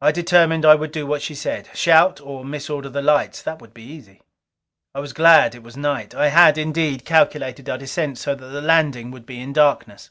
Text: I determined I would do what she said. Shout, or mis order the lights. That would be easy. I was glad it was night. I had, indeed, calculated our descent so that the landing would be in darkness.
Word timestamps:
I 0.00 0.12
determined 0.12 0.64
I 0.64 0.76
would 0.76 0.92
do 0.92 1.04
what 1.04 1.20
she 1.20 1.34
said. 1.34 1.68
Shout, 1.74 2.20
or 2.20 2.44
mis 2.44 2.70
order 2.70 2.88
the 2.88 3.02
lights. 3.02 3.42
That 3.42 3.60
would 3.60 3.74
be 3.74 3.82
easy. 3.82 4.22
I 4.94 5.00
was 5.00 5.12
glad 5.12 5.52
it 5.52 5.64
was 5.64 5.76
night. 5.76 6.14
I 6.14 6.28
had, 6.28 6.56
indeed, 6.56 7.04
calculated 7.04 7.68
our 7.68 7.78
descent 7.78 8.18
so 8.18 8.36
that 8.36 8.46
the 8.50 8.62
landing 8.62 9.10
would 9.10 9.26
be 9.26 9.40
in 9.40 9.52
darkness. 9.52 10.10